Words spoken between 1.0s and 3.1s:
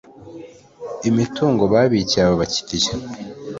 imitungo babikiye abo bakiriya